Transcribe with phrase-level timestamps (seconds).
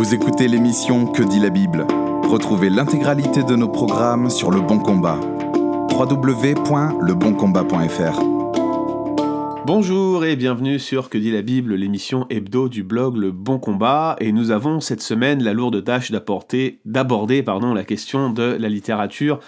[0.00, 1.86] Vous écoutez l'émission Que dit la Bible
[2.22, 5.20] Retrouvez l'intégralité de nos programmes sur Le Bon Combat.
[5.92, 8.20] www.leboncombat.fr
[9.66, 14.16] Bonjour et bienvenue sur Que dit la Bible, l'émission hebdo du blog Le Bon Combat.
[14.20, 17.44] Et nous avons cette semaine la lourde tâche d'aborder
[17.74, 19.38] la question de la littérature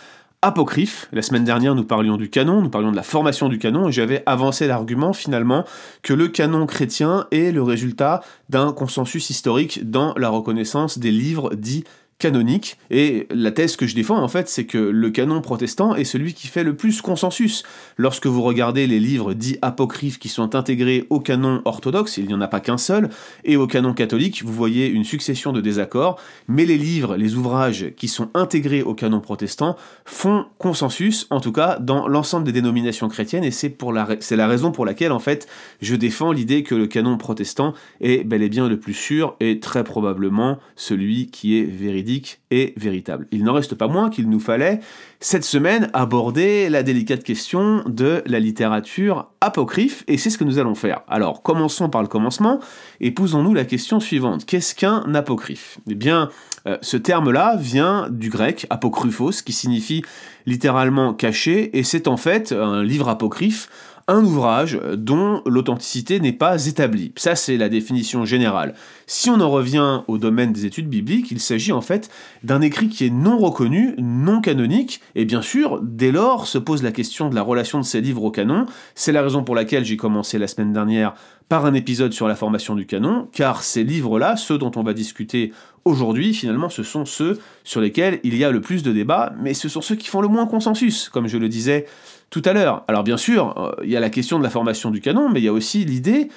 [0.42, 1.08] apocryphe.
[1.12, 3.92] La semaine dernière, nous parlions du canon, nous parlions de la formation du canon, et
[3.92, 5.64] j'avais avancé l'argument finalement
[6.02, 11.54] que le canon chrétien est le résultat d'un consensus historique dans la reconnaissance des livres
[11.54, 11.84] dits
[12.22, 12.78] canonique.
[12.90, 16.34] Et la thèse que je défends, en fait, c'est que le canon protestant est celui
[16.34, 17.64] qui fait le plus consensus.
[17.96, 22.34] Lorsque vous regardez les livres dits apocryphes qui sont intégrés au canon orthodoxe, il n'y
[22.34, 23.10] en a pas qu'un seul,
[23.44, 27.92] et au canon catholique, vous voyez une succession de désaccords, mais les livres, les ouvrages
[27.96, 33.08] qui sont intégrés au canon protestant font consensus, en tout cas dans l'ensemble des dénominations
[33.08, 35.48] chrétiennes, et c'est pour la, c'est la raison pour laquelle, en fait,
[35.80, 39.58] je défends l'idée que le canon protestant est bel et bien le plus sûr, et
[39.58, 42.11] très probablement celui qui est véridique
[42.50, 43.26] et véritable.
[43.30, 44.80] Il n'en reste pas moins qu'il nous fallait
[45.20, 50.58] cette semaine aborder la délicate question de la littérature apocryphe, et c'est ce que nous
[50.58, 51.02] allons faire.
[51.08, 52.60] Alors, commençons par le commencement,
[53.00, 54.44] et posons-nous la question suivante.
[54.44, 55.78] Qu'est-ce qu'un apocryphe?
[55.88, 56.28] Eh bien,
[56.66, 60.02] euh, ce terme-là vient du grec apokryphos, qui signifie
[60.46, 63.68] littéralement caché, et c'est en fait un livre apocryphe
[64.08, 67.12] un ouvrage dont l'authenticité n'est pas établie.
[67.16, 68.74] Ça, c'est la définition générale.
[69.06, 72.10] Si on en revient au domaine des études bibliques, il s'agit en fait
[72.42, 76.82] d'un écrit qui est non reconnu, non canonique, et bien sûr, dès lors se pose
[76.82, 78.66] la question de la relation de ces livres au canon.
[78.94, 81.14] C'est la raison pour laquelle j'ai commencé la semaine dernière
[81.48, 84.94] par un épisode sur la formation du canon, car ces livres-là, ceux dont on va
[84.94, 85.52] discuter
[85.84, 89.52] aujourd'hui, finalement, ce sont ceux sur lesquels il y a le plus de débats, mais
[89.52, 91.86] ce sont ceux qui font le moins consensus, comme je le disais
[92.32, 92.82] tout à l'heure.
[92.88, 95.40] Alors bien sûr, euh, il y a la question de la formation du canon, mais
[95.40, 96.28] il y a aussi l'idée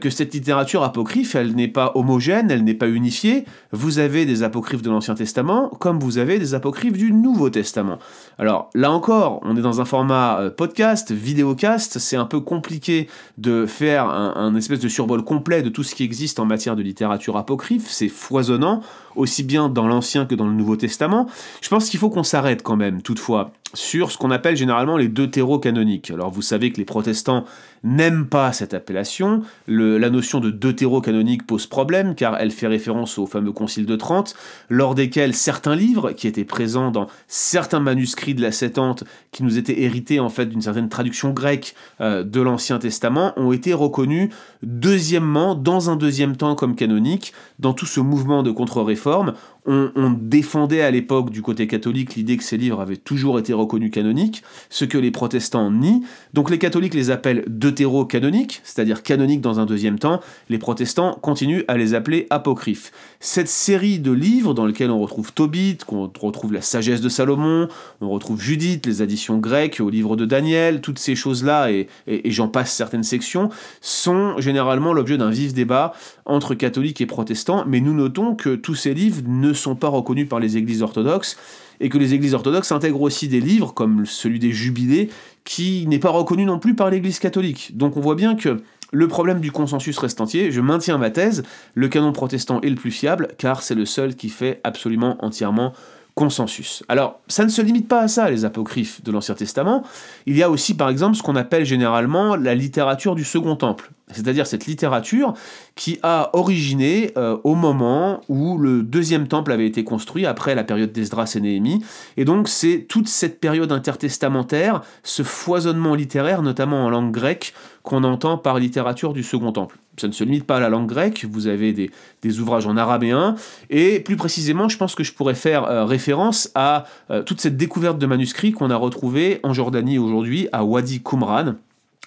[0.00, 3.44] que cette littérature apocryphe, elle n'est pas homogène, elle n'est pas unifiée.
[3.72, 7.98] Vous avez des apocryphes de l'Ancien Testament, comme vous avez des apocryphes du Nouveau Testament.
[8.38, 13.08] Alors là encore, on est dans un format euh, podcast, vidéocast, c'est un peu compliqué
[13.38, 16.82] de faire un, espèce de survol complet de tout ce qui existe en matière de
[16.82, 18.80] littérature apocryphe, c'est foisonnant,
[19.16, 21.28] aussi bien dans l'Ancien que dans le Nouveau Testament.
[21.60, 25.08] Je pense qu'il faut qu'on s'arrête quand même, toutefois, sur ce qu'on appelle généralement les
[25.08, 26.10] deutéro-canoniques.
[26.10, 27.44] Alors vous savez que les protestants
[27.82, 29.42] n'aiment pas cette appellation.
[29.74, 34.34] La notion de deutéro-canonique pose problème car elle fait référence au fameux Concile de Trente,
[34.68, 39.58] lors desquels certains livres qui étaient présents dans certains manuscrits de la Septante, qui nous
[39.58, 44.30] étaient hérités en fait d'une certaine traduction grecque euh, de l'Ancien Testament, ont été reconnus
[44.62, 49.34] deuxièmement, dans un deuxième temps comme canoniques, dans tout ce mouvement de contre-réforme
[49.66, 53.90] on, défendait à l'époque du côté catholique l'idée que ces livres avaient toujours été reconnus
[53.90, 56.02] canoniques, ce que les protestants nient.
[56.34, 60.20] Donc les catholiques les appellent deutéro-canoniques, c'est-à-dire canoniques dans un deuxième temps.
[60.50, 62.92] Les protestants continuent à les appeler apocryphes.
[63.20, 67.68] Cette série de livres dans lesquels on retrouve Tobit, qu'on retrouve la sagesse de Salomon,
[68.02, 72.30] on retrouve Judith, les additions grecques au livre de Daniel, toutes ces choses-là, et, et
[72.30, 73.48] j'en passe certaines sections,
[73.80, 75.94] sont généralement l'objet d'un vif débat
[76.26, 80.28] entre catholiques et protestants, mais nous notons que tous ces livres ne sont pas reconnus
[80.28, 81.36] par les églises orthodoxes,
[81.80, 85.10] et que les églises orthodoxes intègrent aussi des livres, comme celui des Jubilés,
[85.44, 87.76] qui n'est pas reconnu non plus par l'église catholique.
[87.76, 88.62] Donc on voit bien que
[88.92, 91.42] le problème du consensus reste entier, je maintiens ma thèse,
[91.74, 95.72] le canon protestant est le plus fiable, car c'est le seul qui fait absolument entièrement
[96.14, 96.84] consensus.
[96.88, 99.82] Alors, ça ne se limite pas à ça, les apocryphes de l'Ancien Testament.
[100.26, 103.90] Il y a aussi, par exemple, ce qu'on appelle généralement la littérature du Second Temple,
[104.12, 105.34] c'est-à-dire cette littérature
[105.76, 110.64] qui a originé euh, au moment où le deuxième temple avait été construit, après la
[110.64, 111.82] période d'Esdras et Néhémie.
[112.16, 118.04] Et donc, c'est toute cette période intertestamentaire, ce foisonnement littéraire, notamment en langue grecque, qu'on
[118.04, 119.76] entend par littérature du Second Temple.
[119.98, 123.36] Ça ne se limite pas à la langue grecque, vous avez des, ouvrages en arabéen,
[123.70, 127.56] et plus précisément, je pense que je pourrais faire euh, référence à euh, toute cette
[127.56, 131.54] découverte de manuscrits qu'on a retrouvés en Jordanie aujourd'hui, à Wadi Qumran,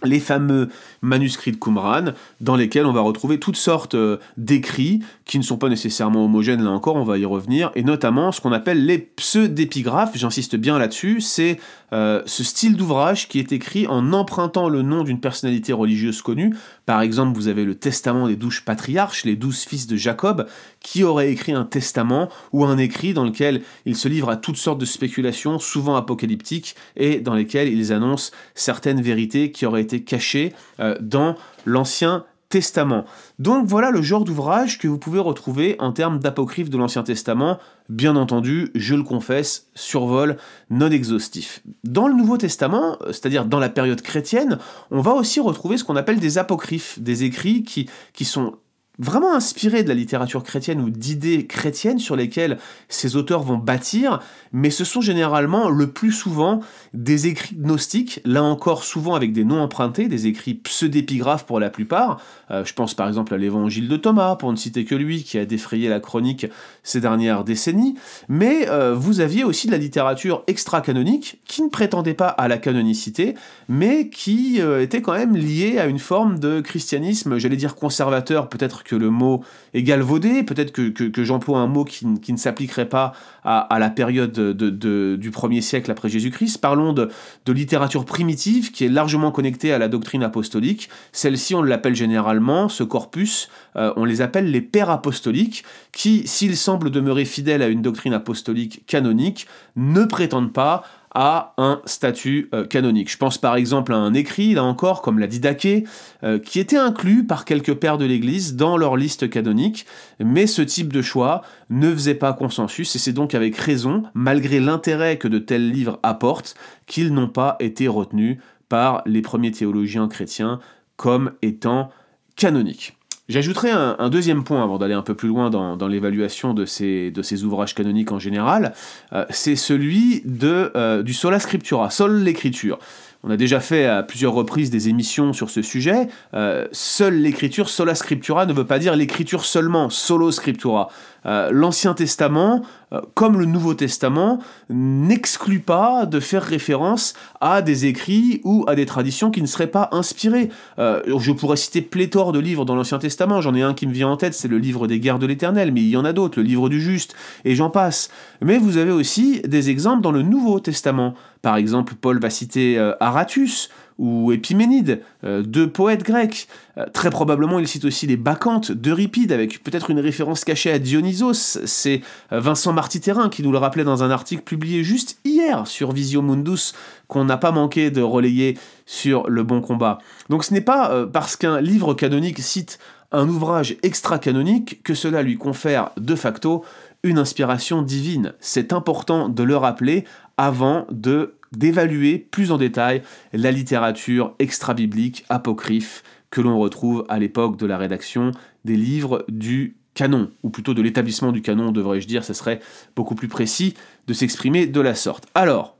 [0.03, 0.69] les fameux
[1.01, 5.57] manuscrits de Qumran, dans lesquels on va retrouver toutes sortes euh, d'écrits qui ne sont
[5.57, 8.99] pas nécessairement homogènes, là encore, on va y revenir, et notamment ce qu'on appelle les
[8.99, 11.59] pseudépigraphes, j'insiste bien là-dessus, c'est
[11.93, 16.53] euh, ce style d'ouvrage qui est écrit en empruntant le nom d'une personnalité religieuse connue.
[16.85, 20.47] Par exemple, vous avez le testament des douze patriarches, les douze fils de Jacob,
[20.81, 24.57] qui aurait écrit un testament ou un écrit dans lequel il se livre à toutes
[24.57, 30.03] sortes de spéculations, souvent apocalyptiques, et dans lesquelles ils annoncent certaines vérités qui auraient été
[30.03, 31.35] cachées euh, dans
[31.65, 33.03] l'Ancien Testament.
[33.39, 37.59] Donc voilà le genre d'ouvrage que vous pouvez retrouver en termes d'apocryphe de l'Ancien Testament,
[37.89, 40.37] bien entendu, je le confesse, survol
[40.69, 41.61] non exhaustif.
[41.83, 44.59] Dans le Nouveau Testament, c'est-à-dire dans la période chrétienne,
[44.91, 48.53] on va aussi retrouver ce qu'on appelle des apocryphes, des écrits qui sont
[48.99, 52.57] vraiment inspirés de la littérature chrétienne ou d'idées chrétiennes sur lesquelles
[52.89, 54.19] ces auteurs vont bâtir,
[54.51, 56.61] mais ce sont généralement le plus souvent
[56.93, 61.69] des écrits gnostiques, là encore souvent avec des noms empruntés, des écrits pseudépigraphes pour la
[61.69, 62.19] plupart.
[62.49, 65.37] Euh, je pense par exemple à l'évangile de Thomas, pour ne citer que lui, qui
[65.37, 66.47] a défrayé la chronique
[66.83, 67.95] ces dernières décennies,
[68.29, 72.57] mais euh, vous aviez aussi de la littérature extra-canonique qui ne prétendait pas à la
[72.57, 73.35] canonicité,
[73.69, 78.49] mais qui euh, était quand même liée à une forme de christianisme, j'allais dire conservateur,
[78.49, 79.43] peut-être que le mot
[79.73, 83.11] est galvaudé, peut-être que, j'emploie un mot qui, ne s'appliquerait pas
[83.43, 86.57] à, la période du premier siècle après Jésus-Christ.
[86.59, 87.09] Parlons de,
[87.47, 90.89] littérature primitive qui est largement connectée à la doctrine apostolique.
[91.11, 96.55] Celle-ci, on l'appelle généralement, ce corpus, euh, on les appelle les pères apostoliques, qui, s'ils
[96.55, 100.83] semblent demeurer fidèles à une doctrine apostolique canonique, ne prétendent pas
[101.19, 103.11] à un statut euh, canonique.
[103.11, 105.83] Je pense par exemple à un écrit, là encore, comme la Didaché,
[106.23, 109.87] euh, qui était inclus par quelques pères de l'Église dans leur liste canonique,
[110.19, 111.41] mais ce type de choix
[111.71, 115.99] ne faisait pas consensus, et c'est donc avec raison, malgré l'intérêt que de tels livres
[116.03, 116.53] apportent,
[116.85, 118.37] qu'ils n'ont pas été retenus
[118.69, 120.59] par les premiers théologiens chrétiens
[120.97, 121.89] comme étant
[122.35, 122.96] canoniques.
[123.29, 127.75] J'ajouterai un, deuxième point avant d'aller un peu plus loin dans, l'évaluation de ces, ouvrages
[127.75, 128.73] canoniques en général,
[129.11, 132.79] euh, c'est celui de, euh, du sola scriptura, sol l'écriture.
[133.27, 136.07] On a déjà fait à plusieurs reprises des émissions sur ce sujet.
[136.33, 140.87] Euh, seule l'écriture, sola scriptura, ne veut pas dire l'écriture seulement, solo scriptura.
[141.25, 142.61] Euh, l'Ancien Testament,
[142.93, 144.39] euh, comme le Nouveau Testament,
[144.69, 149.67] n'exclut pas de faire référence à des écrits ou à des traditions qui ne seraient
[149.67, 150.49] pas inspirées.
[150.77, 154.07] Je pourrais citer pléthore de livres dans l'Ancien Testament, j'en ai un qui me vient
[154.07, 156.39] en tête, c'est le livre des guerres de l'Éternel, mais il y en a d'autres,
[156.39, 157.13] le livre du juste,
[157.43, 158.09] et j'en passe.
[158.41, 161.13] Mais vous avez aussi des exemples dans le Nouveau Testament.
[161.47, 166.47] Par exemple, Paul va citer Aratus, ou Épiménide, euh, deux poètes grecs.
[166.77, 170.79] Euh, très probablement, il cite aussi les Bacchantes d'Euripide, avec peut-être une référence cachée à
[170.79, 171.59] Dionysos.
[171.65, 172.01] C'est
[172.31, 176.21] euh, Vincent Martiterrain qui nous le rappelait dans un article publié juste hier sur Visio
[176.21, 176.73] Mundus,
[177.07, 179.97] qu'on n'a pas manqué de relayer sur le bon combat.
[180.29, 182.79] Donc ce n'est pas parce qu'un livre canonique cite
[183.11, 186.63] un ouvrage extra-canonique que cela lui confère de facto
[187.03, 188.33] une inspiration divine.
[188.39, 190.03] C'est important de le rappeler
[190.37, 193.01] avant de d'évaluer plus en détail
[193.33, 198.31] la littérature extra-biblique apocryphe que l'on retrouve à l'époque de la rédaction
[198.65, 202.59] des livres du canon, ou plutôt de l'établissement du canon, devrais-je dire, ce serait
[202.95, 203.73] beaucoup plus précis
[204.05, 205.25] de s'exprimer de la sorte.
[205.33, 205.75] Alors,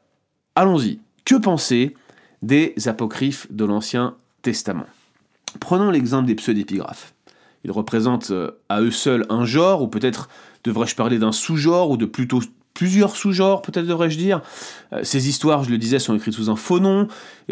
[0.56, 1.00] allons-y.
[1.24, 1.96] Que penser
[2.42, 4.88] des apocryphes de l'Ancien Testament?
[5.60, 7.14] Prenons l'exemple des pseudépigraphes.
[7.64, 10.30] Ils représentent euh, à eux seuls un genre, ou peut-être
[10.64, 12.42] devrais-je parler d'un sous-genre, ou de plutôt
[12.78, 14.42] plusieurs sous-genres, peut-être devrais-je dire.
[14.94, 17.08] Euh, ces histoires, je le disais, sont écrites sous un faux nom,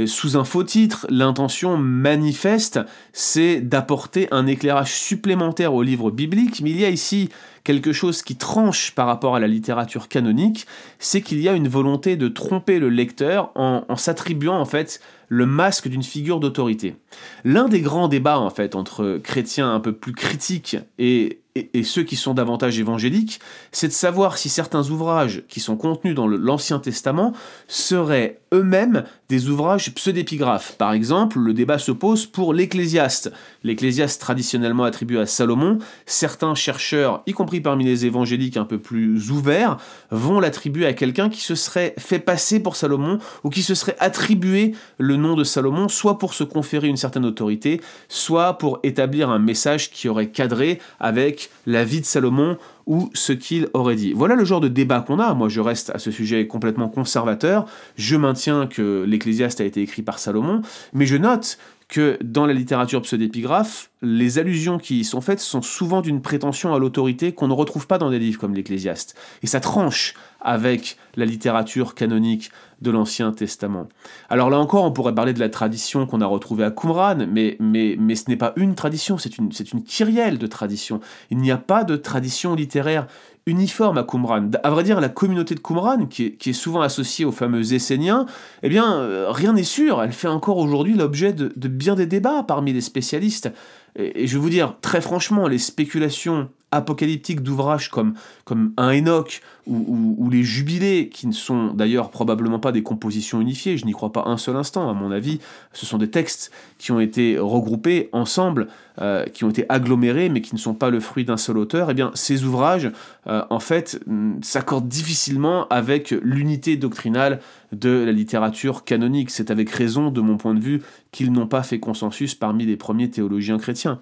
[0.06, 1.07] sous un faux titre.
[1.10, 2.80] L'intention manifeste,
[3.12, 7.30] c'est d'apporter un éclairage supplémentaire au livre biblique, mais il y a ici
[7.65, 10.67] quelque chose qui tranche par rapport à la littérature canonique,
[11.00, 15.45] c'est qu'il y a une volonté de tromper le lecteur en, s'attribuant en fait le
[15.47, 16.95] masque d'une figure d'autorité.
[17.44, 22.03] L'un des grands débats en fait entre chrétiens un peu plus critiques et, et, ceux
[22.03, 23.39] qui sont davantage évangéliques,
[23.71, 27.31] c'est de savoir si certains ouvrages qui sont contenus dans l'Ancien Testament
[27.67, 30.75] seraient eux-mêmes des ouvrages pseudépigraphes.
[30.77, 33.31] Par exemple, le débat se pose pour l'Ecclésiaste.
[33.63, 39.32] L'Ecclésiaste traditionnellement attribué à Salomon, certains chercheurs, y compris parmi les évangéliques un peu plus
[39.32, 39.77] ouverts,
[40.12, 43.96] vont l'attribuer à quelqu'un qui se serait fait passer pour Salomon ou qui se serait
[44.00, 49.29] attribué le nom de Salomon, soit pour se conférer une certaine autorité, soit pour établir
[49.29, 54.13] un message qui aurait cadré avec la vie de Salomon ou ce qu'il aurait dit.
[54.13, 55.34] Voilà le genre de débat qu'on a.
[55.34, 57.65] Moi, je reste à ce sujet complètement conservateur.
[57.98, 60.62] Je maintiens que l'Ecclésiaste a été écrit par Salomon,
[60.94, 65.62] mais je note que dans la littérature pseudépigraphe, les allusions qui y sont faites sont
[65.62, 69.15] souvent d'une prétention à l'autorité qu'on ne retrouve pas dans des livres comme l'Ecclésiaste.
[69.44, 72.51] Et ça tranche avec la littérature canonique
[72.82, 73.88] de l'Ancien Testament.
[74.30, 77.58] Alors là encore, on pourrait parler de la tradition qu'on a retrouvée à Qumran, mais,
[77.60, 81.00] ce n'est pas une tradition, c'est une, c'est une kyrielle de tradition.
[81.30, 83.08] Il n'y a pas de tradition littéraire
[83.48, 84.50] uniforme à Qumran.
[84.64, 88.25] À vrai dire, la communauté de Qumran, qui est, souvent associée aux fameux Esséniens,
[88.64, 90.02] eh bien, euh, rien n'est sûr.
[90.02, 93.52] Elle fait encore aujourd'hui l'objet de, bien des débats parmi les spécialistes.
[93.96, 99.42] Et, je vais vous dire, très franchement, les spéculations apocalyptiques d'ouvrages comme, comme un Enoch
[99.68, 104.12] ou, les Jubilés, qui ne sont d'ailleurs probablement pas des compositions unifiées, je n'y crois
[104.12, 105.40] pas un seul instant, à mon avis,
[105.74, 108.68] ce sont des textes qui ont été regroupés ensemble,
[109.02, 111.90] euh, qui ont été agglomérés, mais qui ne sont pas le fruit d'un seul auteur,
[111.90, 112.92] eh bien ces ouvrages,
[113.25, 114.00] euh, en fait,
[114.44, 117.40] s'accordent difficilement avec l'unité doctrinale
[117.79, 119.29] de la littérature canonique.
[119.29, 122.77] C'est avec raison, de mon point de vue, qu'ils n'ont pas fait consensus parmi les
[122.77, 124.00] premiers théologiens chrétiens.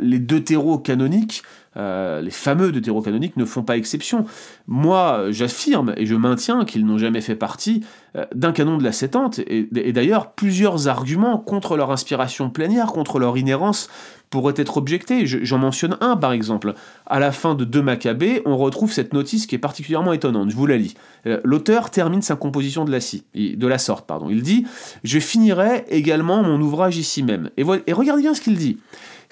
[0.00, 1.42] Les deutéro-canoniques,
[1.76, 4.24] euh, les fameux deutéro-canoniques ne font pas exception.
[4.66, 7.84] Moi, j'affirme et je maintiens qu'ils n'ont jamais fait partie
[8.16, 13.20] euh, d'un canon de la Septante, et, d'ailleurs, plusieurs arguments contre leur inspiration plénière, contre
[13.20, 13.88] leur inhérence,
[14.30, 15.26] pourraient être objectés.
[15.26, 16.74] J'en mentionne un, par exemple.
[17.06, 20.50] À la fin de 2 Maccabées, on retrouve cette notice qui est particulièrement étonnante.
[20.50, 20.94] Je vous la lis.
[21.26, 24.06] Euh, l'auteur termine sa composition de la, de la sorte.
[24.06, 24.28] Pardon.
[24.30, 24.66] Il dit
[25.04, 28.78] «Je finirai également mon ouvrage ici même.» Et regardez bien ce qu'il dit.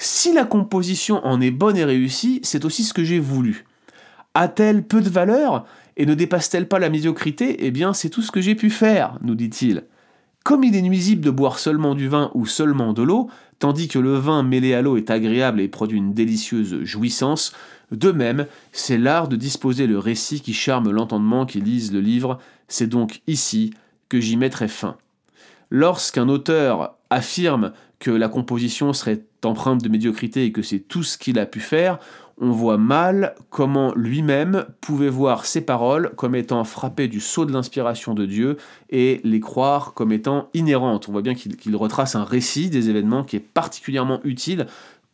[0.00, 3.64] Si la composition en est bonne et réussie, c'est aussi ce que j'ai voulu.
[4.35, 7.67] A-t-elle peu de valeur et ne dépasse-t-elle pas la médiocrité?
[7.67, 9.83] Eh bien, c'est tout ce que j'ai pu faire, nous dit-il.
[10.45, 13.28] Comme il est nuisible de boire seulement du vin ou seulement de l'eau,
[13.59, 17.52] tandis que le vin mêlé à l'eau est agréable et produit une délicieuse jouissance,
[17.90, 22.38] de même, c'est l'art de disposer le récit qui charme l'entendement qui lise le livre,
[22.69, 23.75] c'est donc ici
[24.09, 24.97] que j'y mettrai fin.
[25.71, 31.18] Lorsqu'un auteur affirme que la composition serait empreinte de médiocrité et que c'est tout ce
[31.18, 31.99] qu'il a pu faire,
[32.40, 37.52] on voit mal comment lui-même pouvait voir ses paroles comme étant frappées du sceau de
[37.52, 38.57] l'inspiration de Dieu
[38.90, 41.09] et les croire comme étant inhérentes.
[41.09, 44.66] On voit bien qu'il retrace un récit des événements qui est particulièrement utile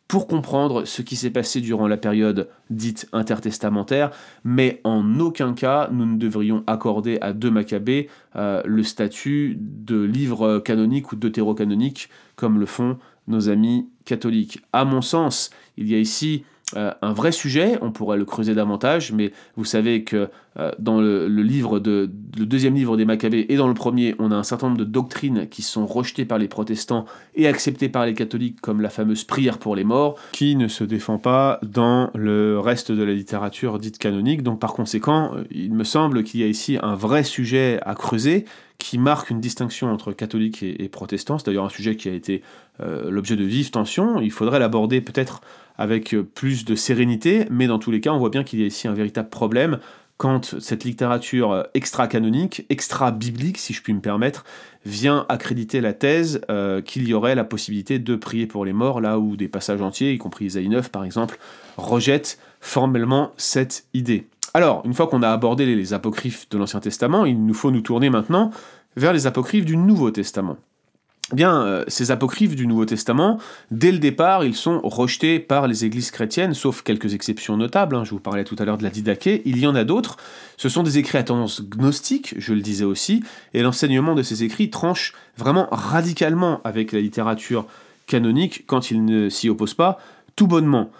[0.07, 4.11] pour comprendre ce qui s'est passé durant la période dite intertestamentaire,
[4.43, 10.01] mais en aucun cas nous ne devrions accorder à deux Maccabées euh, le statut de
[10.01, 12.97] livre canonique ou deutérocanonique comme le font
[13.27, 14.59] nos amis catholiques.
[14.73, 16.43] À mon sens, il y a ici
[16.75, 20.99] euh, un vrai sujet, on pourrait le creuser davantage, mais vous savez que euh, dans
[20.99, 24.43] le, livre de, le deuxième livre des Maccabées et dans le premier, on a un
[24.43, 27.05] certain nombre de doctrines qui sont rejetées par les protestants
[27.35, 30.83] et acceptées par les catholiques, comme la fameuse prière pour les morts, qui ne se
[30.83, 34.43] défend pas dans le reste de la littérature dite canonique.
[34.43, 37.95] Donc par conséquent, euh, il me semble qu'il y a ici un vrai sujet à
[37.95, 38.45] creuser
[38.77, 41.37] qui marque une distinction entre catholiques et, protestants.
[41.37, 42.43] C'est d'ailleurs un sujet qui a été
[42.81, 44.19] l'objet de vives tensions.
[44.19, 45.39] Il faudrait l'aborder peut-être
[45.77, 48.63] avec euh, plus de sérénité, mais dans tous les cas, on voit bien qu'il y
[48.63, 49.79] a ici un véritable problème
[50.17, 54.45] quand cette littérature euh, extra-canonique, extra-biblique, si je puis me permettre,
[54.85, 59.01] vient accréditer la thèse euh, qu'il y aurait la possibilité de prier pour les morts,
[59.01, 61.37] là où des passages entiers, y compris Isaïe 9 par exemple,
[61.77, 64.27] rejettent formellement cette idée.
[64.53, 67.81] Alors, une fois qu'on a abordé les apocryphes de l'Ancien Testament, il nous faut nous
[67.81, 68.51] tourner maintenant
[68.95, 70.55] vers les apocryphes du Nouveau Testament.
[71.31, 73.39] Eh bien, euh, ces apocryphes du Nouveau Testament,
[73.71, 77.95] dès le départ, ils sont rejetés par les églises chrétiennes, sauf quelques exceptions notables.
[77.95, 78.03] Hein.
[78.03, 80.17] Je vous parlais tout à l'heure de la Didaché, il y en a d'autres.
[80.57, 83.23] Ce sont des écrits à tendance gnostique, je le disais aussi,
[83.55, 87.65] et l'enseignement de ces écrits tranche vraiment radicalement avec la littérature
[88.05, 89.97] canonique quand il ne s'y oppose pas,
[90.35, 90.91] tout bonnement.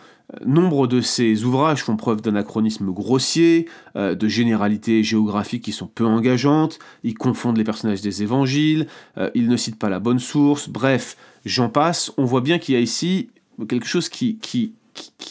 [0.44, 6.06] Nombre de ces ouvrages font preuve d'anachronisme grossier, euh, de généralités géographiques qui sont peu
[6.06, 10.68] engageantes, ils confondent les personnages des évangiles, euh, ils ne citent pas la bonne source,
[10.68, 11.16] bref,
[11.46, 12.12] j'en passe.
[12.18, 13.30] On voit bien qu'il y a ici
[13.70, 14.40] quelque chose qui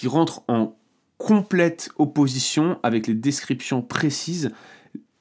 [0.06, 0.76] rentre en
[1.18, 4.52] complète opposition avec les descriptions précises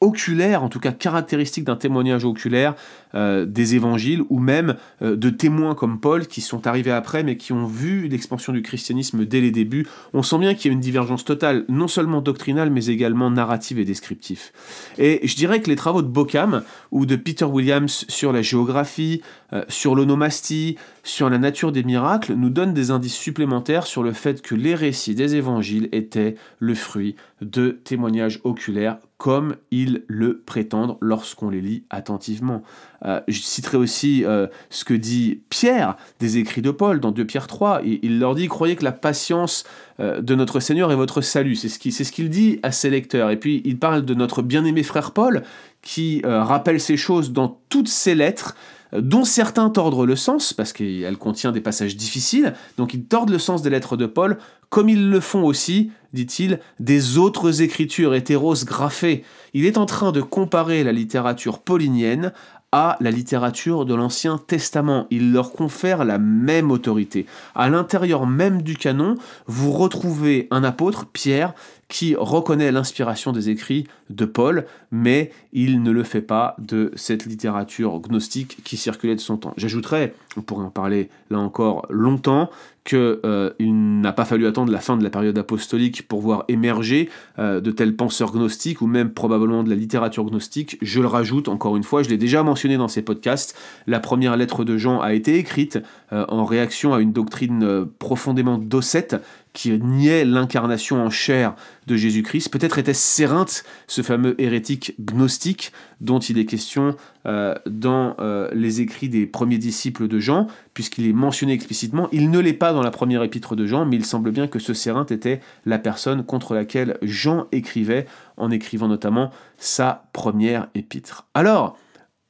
[0.03, 2.75] oculaire, en tout cas caractéristique d'un témoignage oculaire
[3.15, 7.37] euh, des évangiles, ou même euh, de témoins comme Paul qui sont arrivés après, mais
[7.37, 9.87] qui ont vu l'expansion du christianisme dès les débuts.
[10.13, 13.79] On sent bien qu'il y a une divergence totale, non seulement doctrinale, mais également narrative
[13.79, 14.51] et descriptive.
[14.97, 19.21] Et je dirais que les travaux de Bockham ou de Peter Williams sur la géographie,
[19.53, 24.11] euh, sur l'onomastie, sur la nature des miracles, nous donnent des indices supplémentaires sur le
[24.11, 30.39] fait que les récits des évangiles étaient le fruit de témoignages oculaires comme ils le
[30.45, 32.61] prétendent lorsqu'on les lit attentivement.
[33.05, 37.23] Euh, je citerai aussi euh, ce que dit Pierre des écrits de Paul dans 2
[37.23, 37.83] Pierre 3.
[37.85, 39.63] Il, leur dit Croyez que la patience
[40.01, 41.55] euh, de notre Seigneur est votre salut.
[41.55, 43.29] C'est ce qu'il ce qu'il dit à ses lecteurs.
[43.29, 45.43] Et puis il parle de notre bien-aimé frère Paul
[45.81, 48.57] qui rappelle ces choses dans toutes ses lettres
[48.91, 53.39] dont certains tordent le sens, parce qu'elle contient des passages difficiles, donc ils tordent le
[53.39, 54.37] sens des lettres de Paul,
[54.69, 59.23] comme ils le font aussi, dit-il, des autres écritures hétéros graphées.
[59.53, 62.31] Il est en train de comparer la littérature paulinienne
[62.71, 65.05] à la littérature de l'Ancien Testament.
[65.11, 67.27] Il leur confère la même autorité.
[67.53, 69.15] À l'intérieur même du canon,
[69.45, 71.53] vous retrouvez un apôtre, Pierre,
[71.87, 77.27] qui reconnaît l'inspiration des écrits de Paul, mais il ne le fait pas de cette
[77.27, 79.53] littérature gnostique qui circulait de son temps.
[79.57, 82.49] J'ajouterais, on pourrait en parler là encore longtemps,
[82.83, 87.09] qu'il euh, n'a pas fallu attendre la fin de la période apostolique pour voir émerger
[87.39, 90.77] euh, de tels penseurs gnostiques ou même probablement de la littérature gnostique.
[90.81, 94.35] Je le rajoute encore une fois, je l'ai déjà mentionné dans ces podcasts, la première
[94.35, 95.79] lettre de Jean a été écrite
[96.11, 99.15] euh, en réaction à une doctrine profondément docette
[99.53, 101.55] qui niait l'incarnation en chair
[101.85, 102.49] de Jésus-Christ.
[102.49, 106.95] Peut-être était Cérinthe, ce fameux hérétique gnostique dont il est question
[107.27, 112.09] euh, dans euh, les écrits des premiers disciples de Jean, puisqu'il est mentionné explicitement.
[112.11, 114.59] Il ne l'est pas dans la première épître de Jean, mais il semble bien que
[114.59, 118.07] ce Cérinthe était la personne contre laquelle Jean écrivait,
[118.37, 121.27] en écrivant notamment sa première épître.
[121.35, 121.77] Alors,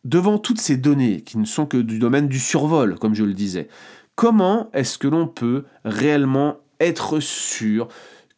[0.04, 3.34] devant toutes ces données, qui ne sont que du domaine du survol, comme je le
[3.34, 3.70] disais,
[4.16, 7.88] comment est-ce que l'on peut réellement être sûr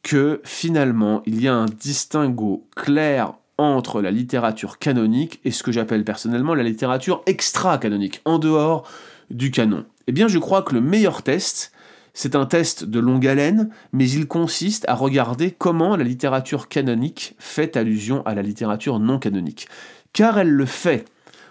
[0.03, 5.71] que finalement il y a un distinguo clair entre la littérature canonique et ce que
[5.71, 8.87] j'appelle personnellement la littérature extra-canonique, en dehors
[9.29, 11.71] du canon Eh bien je crois que le meilleur test,
[12.13, 17.35] c'est un test de longue haleine, mais il consiste à regarder comment la littérature canonique
[17.39, 19.67] fait allusion à la littérature non canonique.
[20.13, 21.05] Car elle le fait.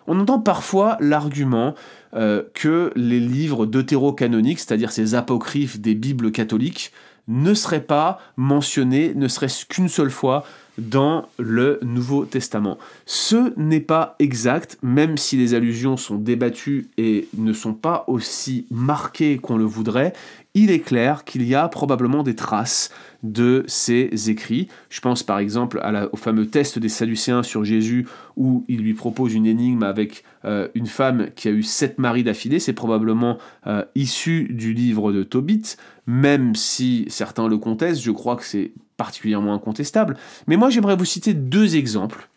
[0.07, 1.75] On entend parfois l'argument
[2.15, 6.93] euh, que les livres deutérocanoniques, c'est-à-dire ces apocryphes des Bibles catholiques,
[7.27, 10.45] ne seraient pas mentionnés, ne serait-ce qu'une seule fois,
[10.79, 12.79] dans le Nouveau Testament.
[13.07, 18.67] Ce n'est pas exact, même si les allusions sont débattues et ne sont pas aussi
[18.71, 20.13] marquées qu'on le voudrait,
[20.55, 22.91] il est clair qu'il y a probablement des traces
[23.25, 24.69] de ces écrits.
[24.89, 25.81] Je pense par exemple
[26.13, 28.07] au fameux test des Sadducéens sur Jésus
[28.37, 32.23] où il lui propose une énigme avec euh, une femme qui a eu sept maris
[32.23, 32.61] d'affilée.
[32.61, 38.37] C'est probablement euh, issu du livre de Tobit, même si certains le contestent, je crois
[38.37, 40.17] que c'est particulièrement incontestable.
[40.47, 42.29] Mais moi j'aimerais vous citer deux exemples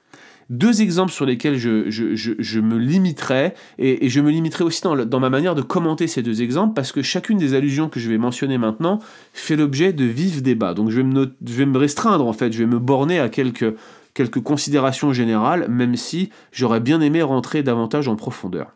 [0.49, 5.55] deux exemples sur lesquels je, me limiterai, et, je me limiterai aussi dans, ma manière
[5.55, 8.99] de commenter ces deux exemples, parce que chacune des allusions que je vais mentionner maintenant
[9.33, 10.73] fait l'objet de vifs débats.
[10.73, 13.75] Donc je vais, me restreindre, en fait, je vais me borner à quelques,
[14.13, 18.71] quelques considérations générales, même si j'aurais bien aimé rentrer davantage en profondeur.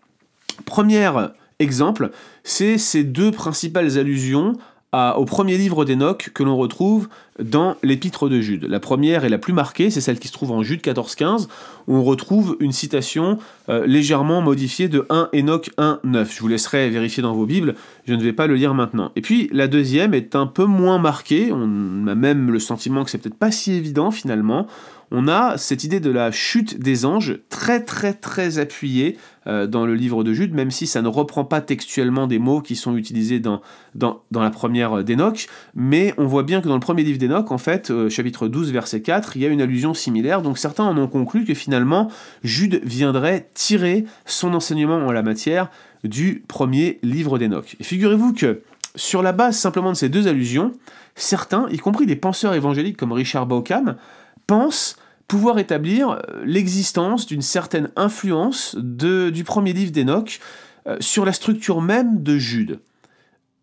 [0.66, 1.10] Premier
[1.60, 2.12] exemple,
[2.44, 4.54] c'est ces deux principales allusions
[4.94, 7.08] au premier livre d'Enoch que l'on retrouve
[7.42, 8.66] dans l'épître de Jude.
[8.66, 11.48] La première et la plus marquée, c'est celle qui se trouve en Jude 14-15,
[11.88, 16.36] où on retrouve une citation euh, légèrement modifiée de 1 Enoch 1-9.
[16.36, 19.12] Je vous laisserai vérifier dans vos Bibles, je ne vais pas le lire maintenant.
[19.16, 23.10] Et puis la deuxième est un peu moins marquée, on a même le sentiment que
[23.10, 24.68] c'est peut-être pas si évident finalement
[25.12, 29.86] on a cette idée de la chute des anges très très très appuyée euh, dans
[29.86, 32.96] le livre de Jude, même si ça ne reprend pas textuellement des mots qui sont
[32.96, 33.62] utilisés dans,
[34.32, 37.92] la première d'Enoch, mais on voit bien que dans le premier livre d'Enoch, en fait,
[37.92, 41.08] euh, chapitre 12, verset 4, il y a une allusion similaire, donc certains en ont
[41.08, 42.10] conclu que finalement
[42.44, 45.70] Jude viendrait tirer son enseignement en la matière
[46.04, 47.76] du premier livre d'Enoch.
[47.80, 48.62] Et figurez-vous que
[48.96, 50.72] sur la base simplement de ces deux allusions,
[51.16, 53.96] certains, y compris des penseurs évangéliques comme Richard Bauckham,
[54.48, 54.98] pensent
[55.32, 60.42] pouvoir établir euh, l'existence d'une certaine influence du premier livre d'Enoch
[60.88, 62.80] euh, sur la structure même de Jude.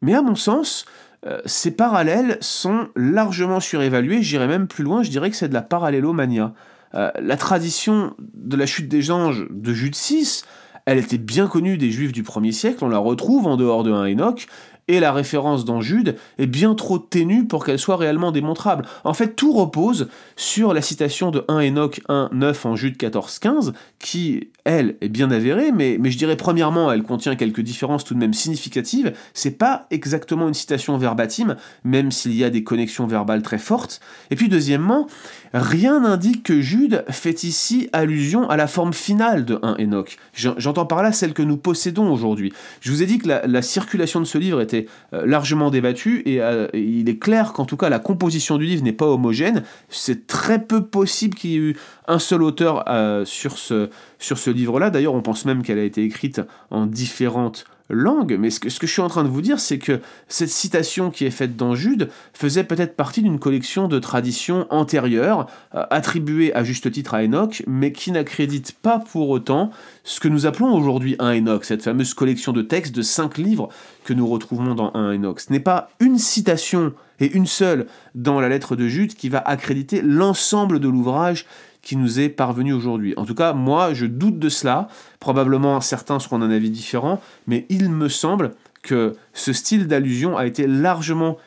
[0.00, 0.86] Mais à mon sens,
[1.26, 5.52] euh, ces parallèles sont largement surévalués, j'irais même plus loin, je dirais que c'est de
[5.52, 6.54] la parallélomania.
[6.94, 10.46] la tradition de la chute des anges de Jude 6,
[10.86, 13.92] elle était bien connue des juifs du premier siècle, on la retrouve en dehors de
[13.92, 14.46] 1 Enoch,
[14.88, 18.86] et la référence dans Jude est bien trop ténue pour qu'elle soit réellement démontrable.
[19.04, 23.38] En fait, tout repose sur la citation de 1 Enoch 1, 9 en Jude 14,
[23.38, 28.14] 15, qui, elle, est bien avérée, mais, je dirais premièrement, elle contient quelques différences tout
[28.14, 29.12] de même significatives.
[29.34, 34.00] C'est pas exactement une citation verbatim, même s'il y a des connexions verbales très fortes.
[34.30, 35.06] Et puis deuxièmement,
[35.52, 40.16] rien n'indique que Jude fait ici allusion à la forme finale de 1 Enoch.
[40.32, 42.52] J'entends par là celle que nous possédons aujourd'hui.
[42.80, 44.77] Je vous ai dit que la circulation de ce livre était
[45.12, 48.82] euh, largement débattu euh, et il est clair qu'en tout cas la composition du livre
[48.82, 49.62] n'est pas homogène.
[49.88, 54.38] C'est très peu possible qu'il y ait eu un seul auteur euh, sur ce, sur
[54.38, 54.90] ce livre-là.
[54.90, 58.92] D'ailleurs, on pense même qu'elle a été écrite en différentes langue, mais ce que, je
[58.92, 62.10] suis en train de vous dire, c'est que cette citation qui est faite dans Jude
[62.32, 67.62] faisait peut-être partie d'une collection de traditions antérieures, euh, attribuées à juste titre à Enoch,
[67.66, 69.70] mais qui n'accrédite pas pour autant
[70.04, 73.68] ce que nous appelons aujourd'hui un Enoch, cette fameuse collection de textes de cinq livres
[74.04, 75.40] que nous retrouvons dans un Enoch.
[75.40, 79.38] Ce n'est pas une citation et une seule dans la lettre de Jude qui va
[79.38, 81.46] accréditer l'ensemble de l'ouvrage
[81.82, 83.14] qui nous est parvenu aujourd'hui.
[83.16, 84.88] En tout cas, moi, je doute de cela.
[85.20, 90.46] Probablement, certains seront d'un avis différent, mais il me semble que ce style d'allusion a
[90.46, 91.38] été largement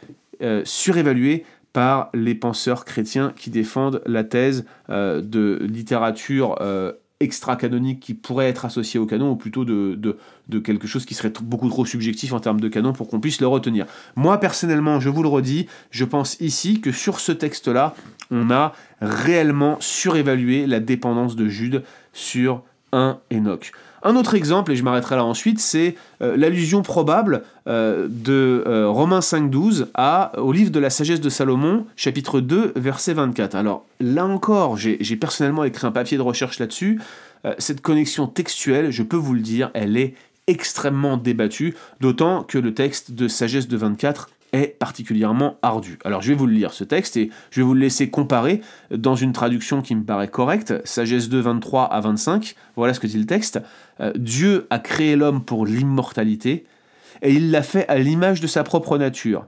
[0.41, 6.91] euh, surévalué par les penseurs chrétiens qui défendent la thèse euh, de littérature euh,
[7.21, 9.97] extra-canonique qui pourrait être associé au canon, ou plutôt de,
[10.47, 13.39] de, quelque chose qui serait beaucoup trop subjectif en termes de canon pour qu'on puisse
[13.41, 13.85] le retenir.
[14.15, 17.95] Moi, personnellement, je vous le redis, je pense ici que sur ce texte-là,
[18.31, 23.71] on a réellement surévalué la dépendance de Jude sur un Enoch.
[24.03, 28.89] Un autre exemple, et je m'arrêterai là ensuite, c'est euh, l'allusion probable euh, de euh,
[28.89, 33.55] Romains 5.12 à, au livre de la sagesse de Salomon, chapitre 2, verset 24.
[33.55, 36.99] Alors là encore, j'ai personnellement écrit un papier de recherche là-dessus.
[37.57, 40.15] cette connexion textuelle, je peux vous le dire, elle est
[40.47, 45.97] extrêmement débattue, d'autant que le texte de sagesse de 24 est particulièrement ardu.
[46.03, 48.61] Alors je vais vous le lire ce texte et je vais vous le laisser comparer
[48.91, 53.07] dans une traduction qui me paraît correcte, Sagesse 2, 23 à 25, voilà ce que
[53.07, 53.61] dit le texte.
[54.01, 56.65] Euh, Dieu a créé l'homme pour l'immortalité
[57.21, 59.45] et il l'a fait à l'image de sa propre nature.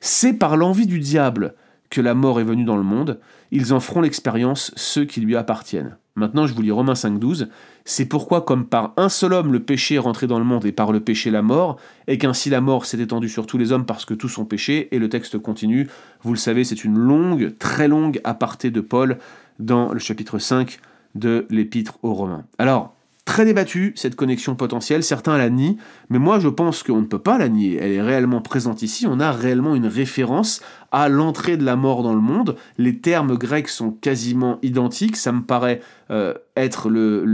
[0.00, 1.54] C'est par l'envie du diable
[1.90, 5.36] que la mort est venue dans le monde, ils en feront l'expérience ceux qui lui
[5.36, 5.96] appartiennent.
[6.14, 7.48] Maintenant, je vous lis Romains 5.12.
[7.84, 10.72] C'est pourquoi, comme par un seul homme le péché est rentré dans le monde et
[10.72, 13.86] par le péché la mort, et qu'ainsi la mort s'est étendue sur tous les hommes
[13.86, 15.88] parce que tous ont péché, et le texte continue.
[16.22, 19.18] Vous le savez, c'est une longue, très longue aparté de Paul
[19.58, 20.78] dans le chapitre 5
[21.14, 22.44] de l'épître aux Romains.
[22.58, 22.94] Alors,
[23.32, 25.02] très débattue, cette connexion potentielle.
[25.02, 25.78] Certains la nient,
[26.10, 27.78] mais moi je pense qu'on ne peut pas la nier.
[27.80, 29.06] Elle est réellement présente ici.
[29.08, 32.56] On a réellement une référence à l'entrée de la mort dans le monde.
[32.76, 35.16] Les termes grecs sont quasiment identiques.
[35.16, 37.24] Ça me paraît euh, être le.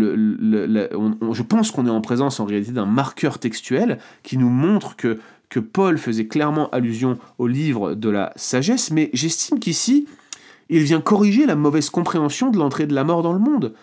[1.32, 5.18] je pense qu'on est en présence en réalité d'un marqueur textuel qui nous montre que,
[5.48, 10.06] que Paul faisait clairement allusion au livre de la sagesse, mais j'estime qu'ici,
[10.68, 13.74] il vient corriger la mauvaise compréhension de l'entrée de la mort dans le monde.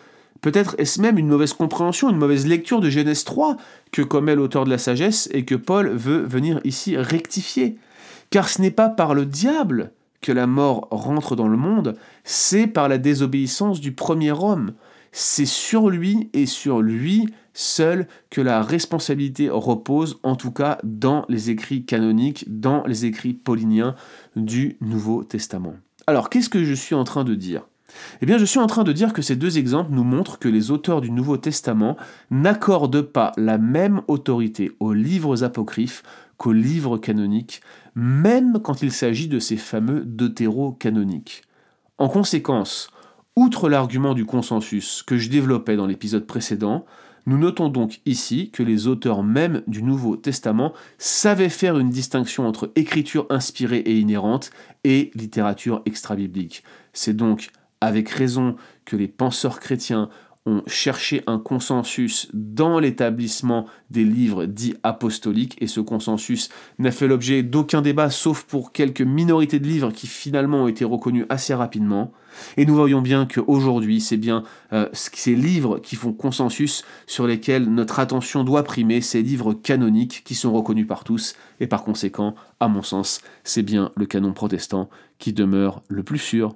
[0.46, 3.58] Peut-être est-ce même une mauvaise compréhension, une mauvaise lecture de Genèse 3
[3.92, 7.80] que commet l'auteur de la sagesse et que Paul veut venir ici rectifier.
[8.30, 12.68] Car ce n'est pas par le diable que la mort rentre dans le monde, c'est
[12.68, 14.74] par la désobéissance du premier homme.
[15.12, 21.26] C'est sur lui et sur lui seul que la responsabilité repose, en tout cas dans
[21.28, 23.96] les écrits canoniques, dans les écrits pauliniens
[24.36, 25.74] du Nouveau Testament.
[26.06, 27.64] Alors qu'est-ce que je suis en train de dire?
[28.21, 30.48] Eh bien, je suis en train de dire que ces deux exemples nous montrent que
[30.48, 31.98] les auteurs du Nouveau Testament
[32.32, 36.04] n'accordent pas la même autorité aux livres apocryphes
[36.38, 37.62] qu'aux livres canoniques,
[37.95, 41.43] même quand il s'agit de ces fameux deutéro-canoniques.
[41.98, 42.89] En conséquence,
[43.36, 46.86] outre l'argument du consensus que je développais dans l'épisode précédent,
[47.28, 52.48] nous notons donc ici que les auteurs même du Nouveau Testament savaient faire une distinction
[52.48, 54.52] entre écriture inspirée et inhérente
[54.84, 56.63] et littérature extra-biblique.
[56.93, 57.50] C'est donc
[57.82, 60.10] avec raison que les penseurs chrétiens
[60.48, 67.08] ont cherché un consensus dans l'établissement des livres dits apostoliques, et ce consensus n'a fait
[67.08, 71.56] l'objet d'aucun débat, sauf pour quelques minorités de livres qui finalement ont été reconnus assez
[71.56, 72.12] rapidement.
[72.58, 77.74] Et nous voyons bien qu'aujourd'hui, c'est bien euh, ces livres qui font consensus sur lesquels
[77.74, 82.36] notre attention doit primer, ces livres canoniques qui sont reconnus par tous, et par conséquent,
[82.60, 86.56] à mon sens, c'est bien le canon protestant qui demeure le plus sûr.